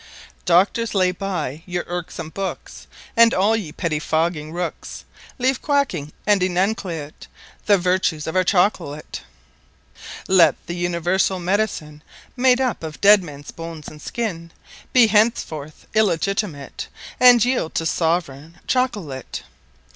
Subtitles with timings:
[0.45, 5.05] Doctors lay by your Irksome Books And all ye Petty Fogging Rookes
[5.37, 7.27] Leave Quacking; and Enucleate
[7.67, 9.21] The vertues of our Chocolate.
[10.27, 12.01] Let th' Universall Medicine
[12.35, 14.51] (Made up of Dead mens Bones and Skin,)
[14.91, 16.87] Be henceforth Illegitimate,
[17.19, 19.43] And yeild to Soveraigne Chocolate.